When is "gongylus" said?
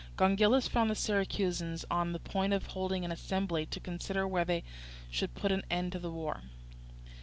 0.17-0.67